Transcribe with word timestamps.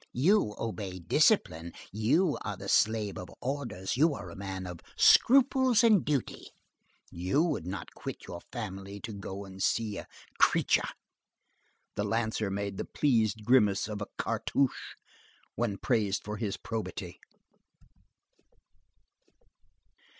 You 0.13 0.55
obey 0.57 0.97
discipline, 0.97 1.73
you 1.91 2.35
are 2.41 2.57
the 2.57 2.67
slave 2.67 3.19
of 3.19 3.29
orders, 3.39 3.97
you 3.97 4.15
are 4.15 4.31
a 4.31 4.35
man 4.35 4.65
of 4.65 4.79
scruples 4.97 5.83
and 5.83 6.03
duty, 6.03 6.47
and 7.11 7.21
you 7.21 7.43
would 7.43 7.67
not 7.67 7.93
quit 7.93 8.25
your 8.27 8.41
family 8.51 8.99
to 9.01 9.13
go 9.13 9.45
and 9.45 9.61
see 9.61 9.99
a 9.99 10.07
creature." 10.39 10.89
The 11.93 12.03
lancer 12.03 12.49
made 12.49 12.77
the 12.77 12.85
pleased 12.85 13.45
grimace 13.45 13.87
of 13.87 14.01
Cartouche 14.17 14.95
when 15.53 15.77
praised 15.77 16.23
for 16.23 16.37
his 16.37 16.57
probity. 16.57 17.19